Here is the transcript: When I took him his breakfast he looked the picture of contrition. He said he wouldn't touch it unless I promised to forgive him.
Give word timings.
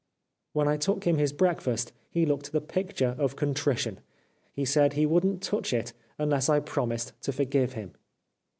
When 0.53 0.67
I 0.67 0.77
took 0.77 1.03
him 1.03 1.19
his 1.19 1.31
breakfast 1.31 1.91
he 2.09 2.25
looked 2.25 2.51
the 2.53 2.59
picture 2.59 3.15
of 3.19 3.35
contrition. 3.35 3.99
He 4.51 4.65
said 4.65 4.93
he 4.93 5.05
wouldn't 5.05 5.43
touch 5.43 5.73
it 5.73 5.93
unless 6.17 6.49
I 6.49 6.59
promised 6.59 7.13
to 7.21 7.31
forgive 7.31 7.73
him. 7.73 7.91